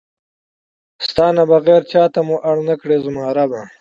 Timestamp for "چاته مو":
1.91-2.35